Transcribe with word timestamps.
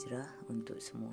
hijrah 0.00 0.32
untuk 0.48 0.80
semua. 0.80 1.12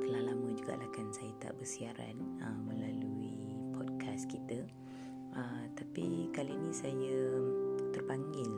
Telah 0.00 0.32
lama 0.32 0.48
juga 0.56 0.80
lah 0.80 0.88
kan 0.96 1.12
saya 1.12 1.28
tak 1.36 1.60
bersiaran 1.60 2.16
uh, 2.40 2.56
melalui 2.64 3.36
podcast 3.76 4.32
kita. 4.32 4.64
Uh, 5.36 5.68
Tapi 5.76 6.32
kali 6.32 6.56
ini 6.56 6.72
saya 6.72 7.20
terpanggil 7.92 8.48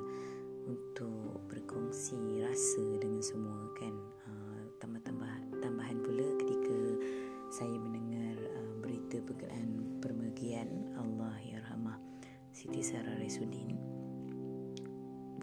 untuk 0.71 1.43
berkongsi 1.51 2.15
rasa 2.47 2.90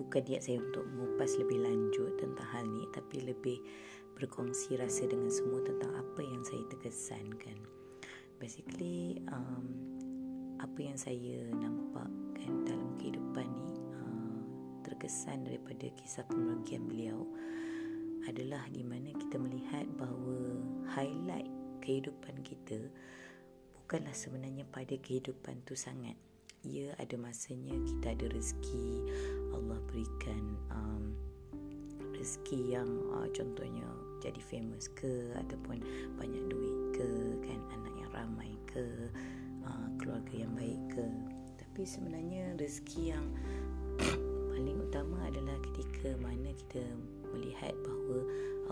bukan 0.07 0.23
niat 0.23 0.39
saya 0.47 0.63
untuk 0.63 0.87
mengupas 0.87 1.35
lebih 1.35 1.59
lanjut 1.67 2.15
tentang 2.15 2.47
hal 2.55 2.63
ni 2.63 2.87
tapi 2.95 3.27
lebih 3.27 3.59
berkongsi 4.15 4.79
rasa 4.79 5.03
dengan 5.03 5.27
semua 5.27 5.59
tentang 5.67 5.91
apa 5.99 6.23
yang 6.23 6.39
saya 6.47 6.63
terkesankan. 6.71 7.59
Basically 8.39 9.19
um, 9.27 9.67
apa 10.63 10.79
yang 10.79 10.95
saya 10.95 11.51
nampak 11.59 12.07
kan 12.39 12.51
dalam 12.63 12.95
kehidupan 12.95 13.45
ni 13.51 13.75
uh, 13.99 14.39
terkesan 14.87 15.43
daripada 15.43 15.91
kisah 15.99 16.23
pemergian 16.31 16.87
beliau 16.87 17.27
adalah 18.31 18.63
di 18.71 18.87
mana 18.87 19.11
kita 19.11 19.35
melihat 19.35 19.83
bahawa 19.99 20.55
highlight 20.95 21.51
kehidupan 21.83 22.47
kita 22.47 22.79
bukanlah 23.75 24.15
sebenarnya 24.15 24.63
pada 24.71 24.95
kehidupan 24.95 25.63
tu 25.67 25.75
sangat 25.75 26.15
ia 26.65 26.93
ada 26.97 27.15
masanya 27.19 27.75
kita 27.85 28.17
ada 28.17 28.25
rezeki. 28.33 29.05
Allah 29.53 29.77
berikan 29.89 30.43
um, 30.73 31.13
rezeki 32.17 32.73
yang 32.73 32.89
uh, 33.13 33.29
contohnya 33.33 33.85
jadi 34.17 34.41
famous 34.41 34.89
ke 34.97 35.31
ataupun 35.37 35.77
banyak 36.17 36.43
duit 36.49 36.77
ke 36.97 37.09
kan 37.45 37.59
anak 37.77 37.93
yang 38.01 38.11
ramai 38.11 38.51
ke 38.65 38.85
uh, 39.61 39.87
keluarga 40.01 40.33
yang 40.33 40.53
baik 40.57 40.81
ke. 40.89 41.05
Tapi 41.61 41.81
sebenarnya 41.85 42.57
rezeki 42.57 43.13
yang 43.13 43.25
paling 44.51 44.77
utama 44.81 45.21
adalah 45.29 45.57
ketika 45.61 46.17
mana 46.17 46.49
kita 46.65 46.81
melihat 47.37 47.77
bahawa 47.85 48.19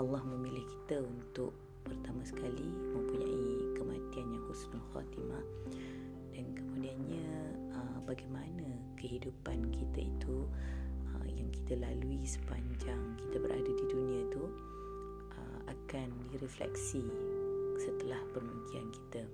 Allah 0.01 0.21
memilih 0.25 0.65
kita 0.65 1.05
untuk 1.05 1.53
pertama 1.85 2.25
sekali 2.25 2.65
mempunyai 2.65 3.77
kematian 3.77 4.27
yang 4.33 4.43
husnul 4.49 4.81
khatimah. 4.91 5.45
Dan 6.33 6.51
kemudiannya 6.57 7.44
bagaimana 8.05 8.65
kehidupan 8.95 9.73
kita 9.73 10.05
itu 10.05 10.45
uh, 11.11 11.27
yang 11.27 11.49
kita 11.51 11.77
lalui 11.81 12.21
sepanjang 12.23 13.01
kita 13.17 13.37
berada 13.41 13.67
di 13.67 13.85
dunia 13.89 14.19
itu 14.29 14.45
uh, 15.35 15.59
akan 15.67 16.09
direfleksi 16.31 17.03
setelah 17.75 18.21
permungkian 18.31 18.87
kita. 18.93 19.27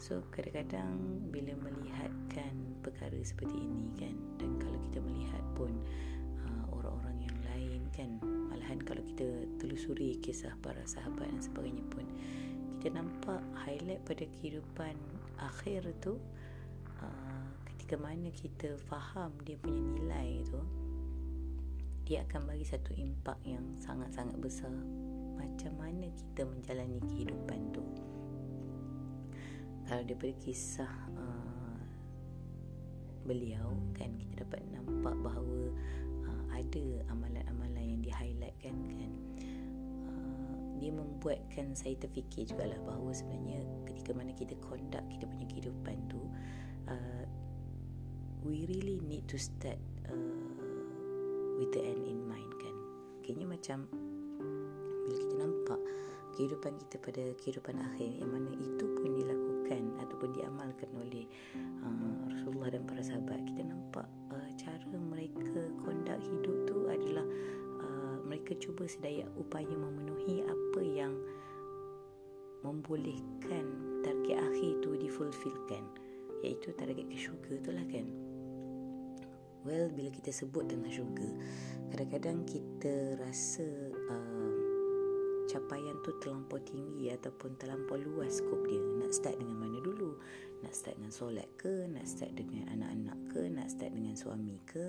So 0.00 0.24
kadang-kadang 0.34 0.96
bila 1.30 1.54
melihatkan 1.60 2.54
perkara 2.80 3.16
seperti 3.24 3.56
ini 3.56 3.88
kan 3.96 4.14
dan 4.40 4.50
kalau 4.60 4.78
kita 4.90 4.98
melihat 5.00 5.44
pun 5.54 5.72
uh, 6.44 6.64
orang-orang 6.74 7.24
yang 7.24 7.38
lain 7.52 7.80
kan 7.94 8.10
malahan 8.50 8.80
kalau 8.82 9.00
kita 9.06 9.48
telusuri 9.56 10.18
kisah 10.20 10.52
para 10.60 10.82
sahabat 10.84 11.24
dan 11.30 11.40
sebagainya 11.40 11.84
pun 11.88 12.04
kita 12.80 13.00
nampak 13.00 13.40
highlight 13.64 14.04
pada 14.04 14.28
kehidupan 14.28 14.92
akhir 15.40 15.88
tu 16.04 16.20
ketika 17.84 18.00
mana 18.00 18.32
kita 18.32 18.80
faham 18.88 19.28
dia 19.44 19.60
punya 19.60 19.76
nilai 19.76 20.40
tu 20.48 20.56
dia 22.08 22.24
akan 22.24 22.48
bagi 22.48 22.64
satu 22.64 22.96
impak 22.96 23.36
yang 23.44 23.60
sangat-sangat 23.76 24.40
besar. 24.40 24.72
Macam 25.36 25.68
mana 25.76 26.08
kita 26.08 26.48
menjalani 26.48 26.96
kehidupan 27.04 27.76
tu? 27.76 27.84
Kalau 29.84 30.00
daripada 30.00 30.32
kisah 30.40 30.88
uh, 31.12 31.76
beliau 33.28 33.76
kan 33.92 34.16
kita 34.16 34.48
dapat 34.48 34.64
nampak 34.72 35.20
bahawa 35.20 35.68
uh, 36.24 36.44
ada 36.56 36.86
amalan-amalan 37.12 37.84
yang 37.84 38.00
di 38.00 38.08
highlight 38.08 38.56
kan 38.64 38.80
kan? 38.80 39.12
Uh, 40.08 40.80
dia 40.80 40.88
membuatkan 40.88 41.76
saya 41.76 42.00
terfikir 42.00 42.48
jugalah 42.48 42.80
bahawa 42.88 43.12
sebenarnya 43.12 43.60
ketika 43.84 44.16
mana 44.16 44.32
kita 44.32 44.56
conduct 44.64 45.04
kita 45.12 45.28
punya 45.28 45.44
kehidupan 45.52 46.00
tu 46.08 46.24
uh, 46.88 47.24
we 48.44 48.68
really 48.68 49.00
need 49.08 49.24
to 49.24 49.40
start 49.40 49.80
uh, 50.04 50.14
with 51.56 51.72
the 51.72 51.80
end 51.80 52.04
in 52.04 52.20
mind 52.28 52.52
kan? 52.60 52.76
Kayaknya 53.24 53.46
macam 53.48 53.78
bila 55.04 55.16
kita 55.16 55.34
nampak 55.40 55.80
kehidupan 56.36 56.72
kita 56.76 56.96
pada 57.00 57.24
kehidupan 57.40 57.76
akhir 57.80 58.10
yang 58.20 58.30
mana 58.32 58.52
itu 58.52 58.84
pun 59.00 59.16
dilakukan 59.16 59.82
ataupun 60.04 60.28
diamalkan 60.36 60.90
oleh 60.92 61.24
uh, 61.88 62.16
Rasulullah 62.28 62.68
dan 62.74 62.84
para 62.84 63.00
sahabat 63.00 63.40
kita 63.48 63.64
nampak 63.64 64.04
uh, 64.28 64.48
cara 64.60 64.92
mereka 64.92 65.72
kondak 65.80 66.20
hidup 66.20 66.56
tu 66.68 66.84
adalah 66.84 67.24
uh, 67.80 68.16
mereka 68.28 68.52
cuba 68.60 68.84
sedaya 68.84 69.24
upaya 69.40 69.72
memenuhi 69.72 70.44
apa 70.44 70.80
yang 70.84 71.16
membolehkan 72.60 73.64
target 74.04 74.36
akhir 74.40 74.72
tu 74.84 74.96
difulfillkan 74.96 75.84
iaitu 76.44 76.76
target 76.76 77.08
ke 77.08 77.16
syurga 77.16 77.56
tu 77.64 77.70
lah 77.72 77.84
kan 77.88 78.23
Well, 79.64 79.88
bila 79.88 80.12
kita 80.12 80.28
sebut 80.28 80.68
tentang 80.68 80.92
syurga, 80.92 81.28
kadang-kadang 81.88 82.44
kita 82.44 83.16
rasa 83.16 83.64
uh, 84.12 84.64
capaian 85.48 85.96
tu 86.04 86.12
terlampau 86.20 86.60
tinggi 86.60 87.08
ataupun 87.08 87.56
terlampau 87.56 87.96
luas 87.96 88.44
skop 88.44 88.60
dia. 88.68 88.76
Nak 88.76 89.12
start 89.16 89.40
dengan 89.40 89.56
mana 89.64 89.80
dulu? 89.80 90.20
Nak 90.60 90.72
start 90.72 91.00
dengan 91.00 91.12
solat 91.12 91.48
ke? 91.56 91.88
Nak 91.88 92.04
start 92.04 92.36
dengan 92.36 92.76
anak-anak 92.76 93.18
ke? 93.32 93.40
Nak 93.48 93.68
start 93.72 93.92
dengan 93.96 94.14
suami 94.16 94.56
ke? 94.68 94.84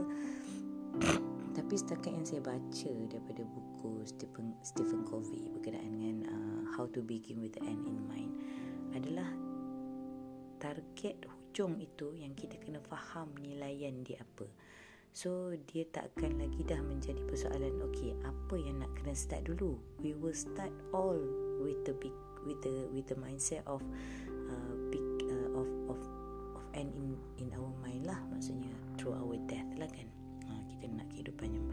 Tapi 1.55 1.73
setakat 1.79 2.11
yang 2.11 2.27
saya 2.27 2.43
baca 2.43 2.91
daripada 3.07 3.47
buku 3.47 4.03
Stephen, 4.03 4.59
Stephen 4.59 5.07
Covey 5.07 5.55
berkenaan 5.55 5.87
dengan 5.87 6.17
uh, 6.27 6.61
How 6.75 6.91
to 6.91 6.99
Begin 6.99 7.39
with 7.39 7.55
the 7.55 7.63
End 7.63 7.87
in 7.87 7.95
Mind 8.11 8.31
adalah 8.91 9.27
target 10.59 11.19
hujung 11.55 11.79
itu 11.79 12.11
yang 12.19 12.35
kita 12.35 12.59
kena 12.59 12.83
faham 12.83 13.31
nilaian 13.39 14.03
dia 14.03 14.19
apa. 14.19 14.43
So 15.15 15.55
dia 15.71 15.87
tak 15.87 16.11
akan 16.11 16.43
lagi 16.43 16.67
dah 16.67 16.83
menjadi 16.83 17.23
persoalan 17.23 17.79
okey 17.79 18.11
apa 18.27 18.59
yang 18.59 18.83
nak 18.83 18.91
kena 18.99 19.15
start 19.15 19.47
dulu. 19.47 19.79
We 20.03 20.19
will 20.19 20.35
start 20.35 20.75
all 20.91 21.15
with 21.63 21.87
the 21.87 21.95
big 21.95 22.11
with 22.43 22.59
the 22.59 22.91
with 22.91 23.07
the 23.07 23.15
mindset 23.15 23.63
of 23.71 23.79
uh, 24.27 24.75
big 24.91 25.07
uh, 25.31 25.55
of 25.55 25.95
of 25.95 25.99
of 26.59 26.63
end 26.75 26.91
in 26.91 27.15
in 27.39 27.47
our 27.55 27.71
mind 27.79 28.03
lah 28.03 28.19
maksudnya 28.35 28.75
through 28.99 29.15
our 29.15 29.39
death 29.47 29.71
lah 29.79 29.87
kan. 29.87 30.11
Uh, 30.51 30.59
kita 30.75 30.91
nak 30.91 31.07
kehidupan 31.15 31.55
yang 31.55 31.65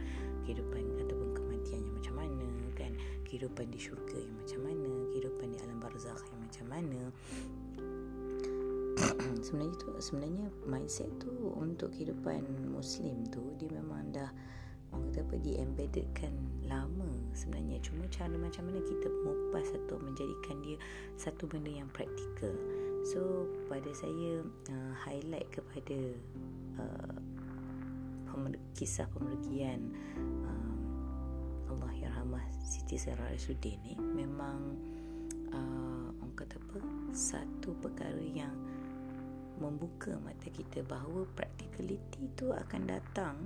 kehidupan 0.47 0.83
ataupun 1.03 1.35
kematian 1.35 1.83
yang 1.83 1.95
macam 1.99 2.23
mana 2.23 2.47
kan 2.79 2.95
kehidupan 3.27 3.67
di 3.75 3.83
syurga 3.83 4.15
yang 4.15 4.37
macam 4.47 4.63
mana 4.63 5.11
kehidupan 5.11 5.51
di 5.51 5.59
alam 5.59 5.83
barzakh 5.83 6.23
yang 6.31 6.41
macam 6.47 6.67
mana 6.71 7.01
sebenarnya 9.41 9.77
tu 9.79 9.89
sebenarnya 9.99 10.47
mindset 10.67 11.11
tu 11.23 11.31
untuk 11.57 11.93
kehidupan 11.95 12.43
muslim 12.71 13.25
tu 13.29 13.43
dia 13.59 13.71
memang 13.71 14.11
dah 14.13 14.31
orang 14.93 15.09
kata 15.09 15.21
apa 15.25 15.37
di 15.41 15.53
embeddedkan 15.57 16.33
lama 16.69 17.09
sebenarnya. 17.33 17.81
Cuma 17.81 18.05
cara 18.13 18.37
macam 18.37 18.69
mana 18.69 18.81
kita 18.85 19.09
mengupas 19.09 19.73
atau 19.73 19.97
menjadikan 19.99 20.61
dia 20.61 20.77
satu 21.17 21.49
benda 21.49 21.73
yang 21.73 21.89
praktikal. 21.97 22.53
So 23.03 23.49
pada 23.67 23.89
saya 23.97 24.45
uh, 24.45 24.93
highlight 25.03 25.49
kepada 25.51 25.99
uh, 26.79 27.17
pemer- 28.31 28.63
kisah 28.77 29.09
pemergian 29.11 29.97
uh, 30.45 30.77
Allah 31.73 31.93
Yarhamah 31.97 32.45
Siti 32.63 33.01
Sarah 33.01 33.33
Rasudin 33.33 33.81
ni 33.83 33.97
memang 33.97 34.77
uh, 35.51 36.09
orang 36.21 36.37
kata 36.37 36.61
apa 36.61 36.79
satu 37.17 37.75
perkara 37.81 38.23
yang 38.23 38.55
membuka 39.61 40.17
mata 40.23 40.49
kita 40.49 40.85
bahawa 40.87 41.29
practicality 41.37 42.31
itu 42.31 42.53
akan 42.53 42.83
datang 42.89 43.37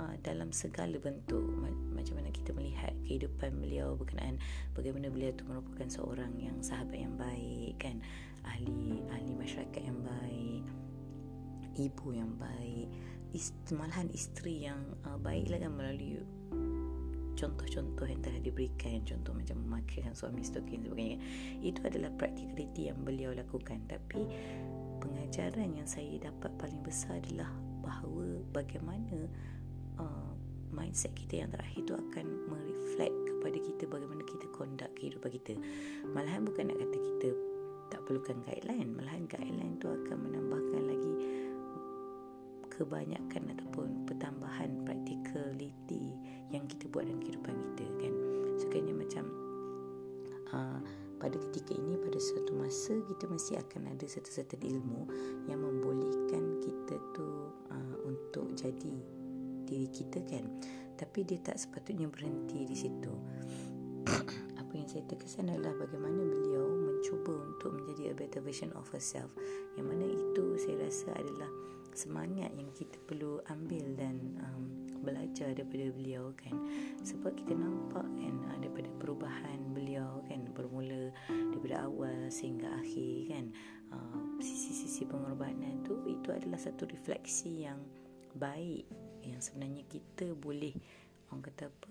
uh, 0.00 0.14
dalam 0.24 0.52
segala 0.52 0.96
bentuk. 0.96 1.44
Macam 1.92 2.20
mana 2.20 2.32
kita 2.32 2.56
melihat 2.56 2.92
kehidupan 3.04 3.60
beliau 3.60 3.94
berkenaan 3.96 4.40
bagaimana 4.72 5.12
beliau 5.12 5.32
itu 5.32 5.44
merupakan 5.44 5.88
seorang 5.88 6.32
yang 6.40 6.56
sahabat 6.60 6.96
yang 6.96 7.14
baik 7.20 7.76
kan 7.80 8.00
ahli 8.48 9.04
ahli 9.12 9.32
masyarakat 9.36 9.82
yang 9.84 10.00
baik 10.00 10.64
ibu 11.76 12.06
yang 12.16 12.32
baik 12.40 12.88
ist- 13.36 13.54
malahan 13.70 14.08
isteri 14.10 14.66
yang 14.66 14.80
uh, 15.06 15.16
baik 15.20 15.48
lah 15.52 15.60
kan 15.62 15.72
melalui 15.72 16.18
contoh-contoh 17.40 18.04
yang 18.04 18.20
telah 18.20 18.40
diberikan. 18.44 19.00
Contoh 19.08 19.32
macam 19.32 19.56
memakai 19.64 20.04
suami 20.12 20.44
stokin 20.44 20.84
sebagainya 20.84 21.18
itu 21.64 21.80
adalah 21.80 22.12
practicality 22.20 22.92
yang 22.92 23.00
beliau 23.00 23.32
lakukan. 23.32 23.80
Tapi 23.88 24.20
pengajaran 25.00 25.72
yang 25.74 25.88
saya 25.88 26.20
dapat 26.20 26.52
paling 26.60 26.80
besar 26.84 27.18
adalah 27.24 27.48
bahawa 27.80 28.44
bagaimana 28.52 29.26
uh, 29.96 30.32
mindset 30.70 31.16
kita 31.16 31.42
yang 31.42 31.50
terakhir 31.50 31.82
tu 31.88 31.94
akan 31.96 32.26
mereflect 32.46 33.16
kepada 33.26 33.58
kita 33.58 33.82
bagaimana 33.88 34.22
kita 34.28 34.46
conduct 34.52 34.92
kehidupan 35.00 35.30
kita. 35.40 35.52
Malahan 36.12 36.44
bukan 36.44 36.70
nak 36.70 36.78
kata 36.78 36.98
kita 37.00 37.28
tak 37.90 38.00
perlukan 38.06 38.38
guideline. 38.46 38.92
Malahan 38.94 39.24
guideline 39.26 39.80
tu 39.80 39.88
akan 39.90 40.16
menambahkan 40.20 40.82
lagi 40.86 41.14
kebanyakan 42.70 43.42
ataupun 43.58 44.08
pertambahan 44.08 44.84
practicality 44.88 46.16
yang 46.48 46.64
kita 46.64 46.88
buat 46.88 47.04
dalam 47.04 47.20
kehidupan 47.20 47.52
kita 47.52 47.84
kan? 48.00 48.14
So 48.56 48.64
kayaknya 48.68 48.94
macam 48.96 49.24
uh, 50.52 50.80
pada 51.20 51.36
ketika 51.36 51.76
ini 51.76 52.00
pada 52.00 52.16
suatu 52.16 52.56
masa 52.56 52.96
kita 53.04 53.28
mesti 53.28 53.60
akan 53.60 53.92
ada 53.92 54.06
satu-satu 54.08 54.56
ilmu 54.56 55.04
yang 55.46 55.60
membolehkan 55.60 56.58
kita 56.64 56.96
tu 57.12 57.28
uh, 57.68 57.96
untuk 58.08 58.56
jadi 58.56 58.94
diri 59.68 59.88
kita 59.92 60.24
kan. 60.24 60.48
Tapi 60.96 61.28
dia 61.28 61.38
tak 61.44 61.60
sepatutnya 61.60 62.08
berhenti 62.08 62.64
di 62.64 62.76
situ. 62.76 63.12
Apa 64.60 64.72
yang 64.72 64.88
saya 64.88 65.04
terkesan 65.06 65.52
adalah 65.52 65.76
bagaimana 65.76 66.24
beliau 66.24 66.66
mencuba 66.66 67.36
untuk 67.36 67.76
menjadi 67.76 68.10
a 68.10 68.14
better 68.16 68.40
version 68.40 68.72
of 68.72 68.88
herself. 68.88 69.28
Yang 69.76 69.86
mana 69.86 70.04
itu 70.08 70.44
saya 70.56 70.88
rasa 70.88 71.12
adalah 71.20 71.50
semangat 71.94 72.50
yang 72.54 72.70
kita 72.76 72.96
perlu 73.06 73.42
ambil 73.50 73.84
dan 73.98 74.16
um, 74.42 74.64
belajar 75.00 75.52
daripada 75.56 75.90
beliau 75.92 76.32
kan. 76.36 76.54
Sebab 77.02 77.32
kita 77.34 77.56
nampak 77.56 78.04
kan 78.04 78.34
daripada 78.60 78.88
perubahan 79.00 79.60
beliau 79.72 80.20
kan 80.28 80.44
bermula 80.52 81.10
daripada 81.28 81.88
awal 81.88 82.28
sehingga 82.28 82.68
akhir 82.80 83.32
kan. 83.32 83.46
Uh, 83.90 84.38
sisi-sisi 84.38 85.02
pengorbanan 85.08 85.82
tu 85.82 85.98
itu 86.06 86.30
adalah 86.30 86.60
satu 86.60 86.86
refleksi 86.86 87.66
yang 87.66 87.82
baik 88.38 88.86
yang 89.26 89.42
sebenarnya 89.42 89.82
kita 89.90 90.30
boleh 90.38 90.72
orang 91.28 91.42
kata 91.42 91.66
apa 91.66 91.90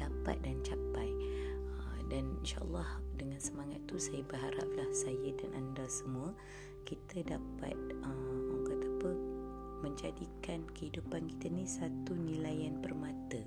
dapat 0.00 0.36
dan 0.42 0.58
capai. 0.66 1.10
Uh, 1.78 1.98
dan 2.10 2.24
insyaallah 2.42 2.98
dengan 3.14 3.38
semangat 3.38 3.78
tu 3.86 3.96
saya 4.00 4.26
berharaplah 4.26 4.90
saya 4.90 5.30
dan 5.38 5.54
anda 5.54 5.86
semua 5.86 6.34
kita 6.82 7.22
dapat 7.38 7.76
uh, 8.02 8.31
menjadikan 9.82 10.62
kehidupan 10.72 11.26
kita 11.26 11.50
ni 11.50 11.66
satu 11.66 12.14
nilaian 12.14 12.78
permata. 12.78 13.42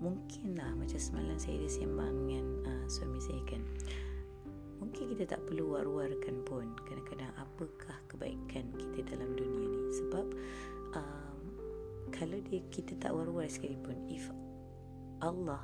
Mungkinlah 0.00 0.80
macam 0.80 0.96
semalam 0.96 1.36
saya 1.36 1.60
ada 1.60 1.68
sembang 1.68 2.12
dengan 2.24 2.46
uh, 2.64 2.84
suami 2.88 3.20
saya 3.20 3.40
kan. 3.44 3.62
Mungkin 4.80 5.12
kita 5.12 5.36
tak 5.36 5.44
perlu 5.44 5.76
war-warkan 5.76 6.40
pun 6.48 6.72
kadang-kadang 6.88 7.28
apakah 7.36 8.00
kebaikan 8.08 8.64
kita 8.80 9.12
dalam 9.12 9.36
dunia 9.36 9.68
ni. 9.68 9.92
Sebab 9.92 10.26
um, 10.96 11.40
kalau 12.08 12.40
dia, 12.48 12.64
kita 12.72 12.96
tak 12.96 13.12
war-war 13.12 13.44
sekalipun, 13.44 14.00
if 14.08 14.24
Allah 15.20 15.60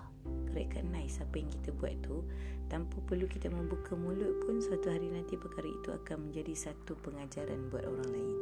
recognize 0.53 1.17
apa 1.25 1.41
yang 1.41 1.49
kita 1.49 1.73
buat 1.73 1.97
tu 2.05 2.21
tanpa 2.69 3.01
perlu 3.09 3.25
kita 3.25 3.49
membuka 3.49 3.97
mulut 3.97 4.45
pun 4.45 4.61
suatu 4.61 4.93
hari 4.93 5.09
nanti 5.09 5.39
perkara 5.39 5.69
itu 5.69 5.89
akan 5.93 6.29
menjadi 6.29 6.53
satu 6.53 6.99
pengajaran 7.01 7.73
buat 7.73 7.85
orang 7.89 8.11
lain 8.11 8.37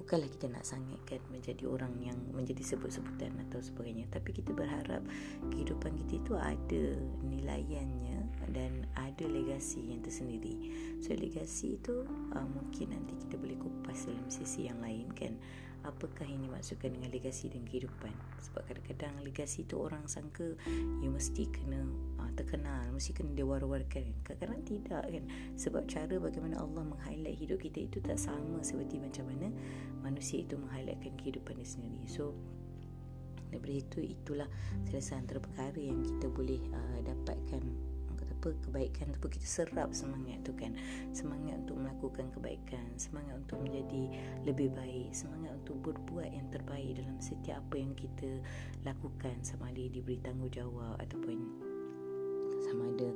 bukanlah 0.00 0.26
kita 0.32 0.48
nak 0.48 0.64
sangat 0.64 0.96
kan 1.04 1.20
menjadi 1.28 1.68
orang 1.68 1.92
yang 2.00 2.16
menjadi 2.32 2.64
sebut-sebutan 2.64 3.36
atau 3.48 3.60
sebagainya. 3.60 4.08
Tapi 4.08 4.32
kita 4.32 4.56
berharap 4.56 5.04
kehidupan 5.52 5.92
kita 6.00 6.12
itu 6.24 6.32
ada 6.40 6.84
nilaiannya 7.28 8.18
dan 8.56 8.88
ada 8.96 9.24
legasi 9.28 9.92
yang 9.92 10.00
tersendiri. 10.00 10.56
So 11.04 11.12
legasi 11.12 11.76
itu 11.76 12.08
uh, 12.32 12.46
mungkin 12.48 12.96
nanti 12.96 13.14
kita 13.20 13.36
boleh 13.36 13.60
kupas 13.60 14.08
dalam 14.08 14.26
sisi 14.32 14.66
yang 14.66 14.80
lain 14.80 15.12
kan 15.12 15.36
apakah 15.84 16.26
yang 16.28 16.44
dimaksudkan 16.44 16.92
dengan 16.92 17.10
legasi 17.10 17.48
dan 17.48 17.64
kehidupan? 17.64 18.12
Sebab 18.40 18.62
kadang-kadang 18.68 19.14
legasi 19.24 19.64
itu 19.64 19.80
orang 19.80 20.04
sangka 20.06 20.56
you 21.00 21.10
mesti 21.10 21.48
kena 21.48 21.84
uh, 22.20 22.30
terkenal 22.36 22.88
mesti 22.92 23.16
kena 23.16 23.32
diwar-warkan. 23.36 24.12
Kadang-kadang 24.24 24.62
tidak 24.64 25.04
kan? 25.08 25.24
Sebab 25.56 25.82
cara 25.88 26.14
bagaimana 26.20 26.60
Allah 26.60 26.82
meng-highlight 26.84 27.38
hidup 27.40 27.58
kita 27.60 27.84
itu 27.88 27.98
tak 28.04 28.20
sama 28.20 28.60
seperti 28.60 29.00
macam 29.00 29.28
mana 29.28 29.48
manusia 30.04 30.44
itu 30.44 30.56
meng-highlightkan 30.56 31.16
kehidupan 31.20 31.56
dia 31.58 31.68
sendiri. 31.68 32.06
So 32.06 32.36
daripada 33.50 33.74
itu 33.74 33.98
itulah 34.06 34.48
saya 34.86 35.02
rasa 35.02 35.12
antara 35.18 35.42
perkara 35.42 35.80
yang 35.80 35.98
kita 36.06 36.30
boleh 36.30 36.62
uh, 36.70 36.98
dapatkan 37.02 37.89
apa 38.40 38.56
kebaikan 38.64 39.12
tu 39.20 39.28
kita 39.28 39.44
serap 39.44 39.92
semangat 39.92 40.40
tu 40.40 40.56
kan. 40.56 40.72
Semangat 41.12 41.60
untuk 41.68 41.76
melakukan 41.76 42.32
kebaikan 42.32 42.88
semangat 42.96 43.36
untuk 43.36 43.60
menjadi 43.68 44.02
lebih 44.48 44.72
baik 44.72 45.12
semangat 45.12 45.52
untuk 45.60 45.76
berbuat 45.84 46.32
yang 46.32 46.48
terbaik 46.48 46.96
dalam 46.96 47.20
setiap 47.20 47.60
apa 47.68 47.76
yang 47.76 47.92
kita 47.92 48.40
lakukan. 48.88 49.36
Sama 49.44 49.68
ada 49.68 49.84
diberi 49.92 50.16
tanggungjawab 50.24 50.96
ataupun 51.04 51.36
sama 52.64 52.88
ada 52.96 53.08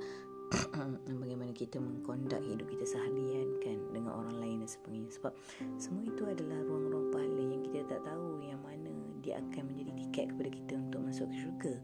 bagaimana 1.24 1.56
kita 1.56 1.80
mengkondak 1.80 2.44
hidup 2.44 2.68
kita 2.68 2.84
seharian 2.84 3.48
kan 3.64 3.80
dengan 3.96 4.12
orang 4.12 4.36
lain 4.44 4.60
dan 4.60 4.68
sebagainya. 4.68 5.08
Sebab 5.08 5.32
semua 5.80 6.04
itu 6.04 6.20
adalah 6.28 6.60
ruang-ruang 6.68 7.08
pahala 7.08 7.42
yang 7.48 7.64
kita 7.64 7.80
tak 7.88 8.04
tahu 8.04 8.44
yang 8.44 8.60
mana 8.60 8.92
dia 9.24 9.40
akan 9.40 9.72
menjadi 9.72 9.92
tiket 10.04 10.26
kepada 10.36 10.50
kita 10.52 10.72
untuk 10.76 11.00
masuk 11.00 11.32
ke 11.32 11.36
syurga 11.40 11.74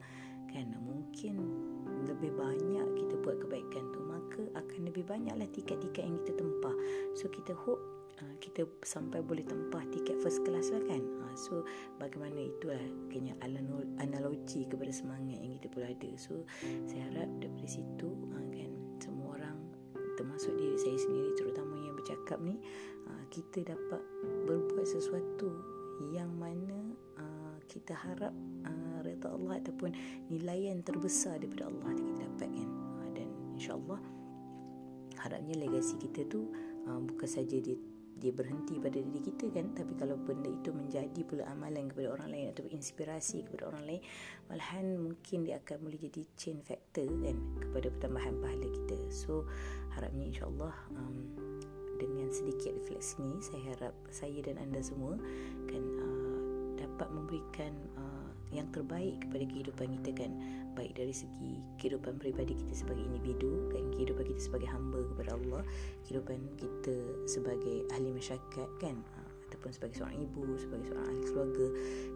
kan. 0.53 0.67
Mungkin 0.77 1.35
lebih 2.07 2.33
banyak 2.35 2.87
kita 2.97 3.15
buat 3.21 3.41
kebaikan 3.43 3.85
tu 3.93 4.01
maka 4.05 4.43
akan 4.57 4.81
lebih 4.89 5.05
banyaklah 5.05 5.49
tiket-tiket 5.53 6.05
yang 6.07 6.17
kita 6.23 6.33
tempah. 6.39 6.75
So 7.19 7.29
kita 7.29 7.53
hope 7.53 7.83
uh, 8.21 8.35
kita 8.41 8.69
sampai 8.85 9.25
boleh 9.25 9.45
tempah 9.45 9.83
tiket 9.91 10.21
first 10.21 10.45
class 10.47 10.71
lah 10.71 10.83
kan? 10.87 11.03
Uh, 11.03 11.35
so 11.37 11.67
bagaimana 11.99 12.39
itulah 12.49 12.81
kena 13.11 13.35
analogi 14.01 14.65
kepada 14.69 14.93
semangat 14.93 15.41
yang 15.41 15.57
kita 15.59 15.67
perlu 15.73 15.87
ada. 15.89 16.11
So 16.21 16.45
saya 16.89 17.03
harap 17.13 17.29
daripada 17.41 17.69
situ 17.69 18.09
uh, 18.33 18.47
kan 18.55 18.71
semua 19.01 19.41
orang 19.41 19.59
termasuk 20.21 20.53
diri 20.61 20.77
saya 20.77 21.01
sendiri 21.01 21.33
terutama 21.33 21.81
yang 21.81 21.97
bercakap 21.97 22.39
ni 22.45 22.61
uh, 23.09 23.25
kita 23.33 23.73
dapat 23.73 24.03
berbuat 24.45 24.85
sesuatu 24.85 25.49
yang 26.13 26.29
mana 26.37 26.93
uh, 27.17 27.57
kita 27.69 27.93
harap 27.97 28.33
uh, 28.69 28.70
redha 29.21 29.37
Allah 29.37 29.61
ataupun 29.61 29.93
nilai 30.33 30.73
yang 30.73 30.81
terbesar 30.81 31.37
daripada 31.37 31.69
Allah 31.69 31.93
yang 31.93 32.07
kita 32.09 32.23
dapatkan 32.25 32.69
ha, 32.73 33.03
dan 33.13 33.29
insyaallah 33.61 34.01
harapnya 35.21 35.55
legasi 35.61 36.01
kita 36.01 36.25
tu 36.33 36.49
uh, 36.89 37.01
bukan 37.05 37.29
saja 37.29 37.61
dia 37.61 37.77
dia 38.21 38.37
berhenti 38.37 38.77
pada 38.77 39.01
diri 39.01 39.21
kita 39.33 39.49
kan 39.49 39.73
tapi 39.73 39.97
kalau 39.97 40.13
benda 40.21 40.53
itu 40.53 40.69
menjadi 40.77 41.21
pula 41.25 41.49
amalan 41.49 41.89
kepada 41.89 42.13
orang 42.13 42.29
lain 42.29 42.47
atau 42.53 42.69
inspirasi 42.69 43.49
kepada 43.49 43.73
orang 43.73 43.85
lain 43.89 44.03
malahan 44.53 44.87
mungkin 45.01 45.49
dia 45.49 45.57
akan 45.65 45.89
boleh 45.89 45.97
jadi 45.97 46.23
chain 46.37 46.61
factor 46.61 47.09
kan 47.09 47.37
kepada 47.65 47.89
pertambahan 47.97 48.37
pahala 48.45 48.69
kita. 48.69 48.99
So 49.09 49.49
harapnya 49.97 50.29
insyaallah 50.37 50.75
um, 51.01 51.17
dengan 51.97 52.29
sedikit 52.33 52.77
refleksi 52.77 53.21
ni 53.21 53.41
saya 53.41 53.61
harap 53.77 53.97
saya 54.13 54.41
dan 54.45 54.57
anda 54.61 54.81
semua 54.85 55.17
kan 55.69 55.81
uh, 55.81 56.41
dapat 56.77 57.09
memberikan 57.13 57.73
uh, 57.97 58.10
yang 58.51 58.67
terbaik 58.75 59.19
kepada 59.27 59.45
kehidupan 59.47 59.87
kita 60.01 60.27
kan. 60.27 60.33
Baik 60.79 60.95
dari 60.95 61.11
segi 61.11 61.59
kehidupan 61.83 62.23
peribadi 62.23 62.55
kita 62.55 62.87
sebagai 62.87 63.03
individu 63.03 63.69
kan 63.75 63.91
kehidupan 63.91 64.25
kita 64.33 64.41
sebagai 64.41 64.69
hamba 64.71 65.03
kepada 65.13 65.37
Allah 65.37 65.63
kehidupan 66.07 66.39
kita 66.57 66.97
sebagai 67.27 67.85
ahli 67.91 68.15
masyarakat 68.15 68.69
kan 68.79 68.97
ha, 68.97 69.21
ataupun 69.51 69.71
sebagai 69.75 69.99
seorang 69.99 70.17
ibu 70.23 70.41
sebagai 70.57 70.89
seorang 70.89 71.07
ahli 71.11 71.23
keluarga 71.27 71.67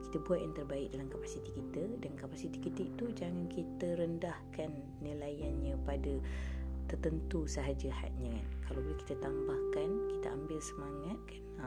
kita 0.06 0.16
buat 0.22 0.40
yang 0.40 0.54
terbaik 0.54 0.88
dalam 0.94 1.08
kapasiti 1.10 1.50
kita 1.50 1.82
dan 1.98 2.12
kapasiti 2.14 2.58
kita 2.62 2.80
itu 2.86 3.04
jangan 3.18 3.44
kita 3.50 3.88
rendahkan 3.98 4.70
nilaiannya 5.02 5.74
pada 5.82 6.14
tertentu 6.86 7.48
sahaja 7.48 7.90
hadnya 7.90 8.38
kan. 8.38 8.48
Kalau 8.70 8.80
boleh 8.86 8.98
kita 9.02 9.14
tambahkan 9.18 9.88
kita 10.14 10.26
ambil 10.30 10.60
semangat 10.62 11.18
kan 11.26 11.42
ha, 11.58 11.66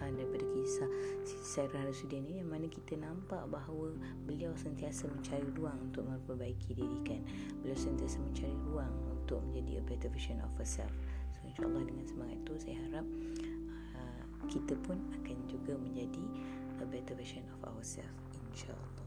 uh, 0.00 0.10
daripada 0.10 0.44
kisah 0.54 0.88
Sarah 1.26 1.82
Rasulullah 1.86 2.22
ni 2.26 2.32
yang 2.40 2.48
mana 2.50 2.66
kita 2.70 2.98
nampak 2.98 3.46
bahawa 3.50 3.94
beliau 4.24 4.54
sentiasa 4.54 5.10
mencari 5.10 5.46
ruang 5.54 5.76
untuk 5.90 6.06
memperbaiki 6.06 6.74
diri 6.74 6.98
kan? 7.06 7.22
Beliau 7.62 7.78
sentiasa 7.78 8.18
mencari 8.22 8.56
ruang 8.70 8.92
untuk 9.10 9.42
menjadi 9.50 9.78
a 9.78 9.82
better 9.86 10.10
version 10.10 10.38
of 10.42 10.52
herself. 10.58 10.92
So 11.34 11.44
insyaAllah 11.46 11.82
dengan 11.86 12.06
semangat 12.06 12.38
itu 12.46 12.54
saya 12.58 12.76
harap 12.90 13.06
uh, 13.94 14.24
kita 14.46 14.74
pun 14.86 14.98
akan 15.22 15.36
juga 15.50 15.74
menjadi 15.78 16.24
a 16.80 16.86
better 16.86 17.16
version 17.16 17.44
of 17.56 17.60
ourselves 17.64 18.36
insyaAllah 18.52 19.05